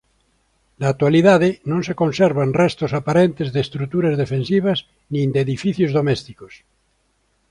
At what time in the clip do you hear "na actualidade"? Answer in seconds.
0.79-1.49